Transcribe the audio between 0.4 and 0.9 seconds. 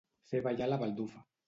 ballar la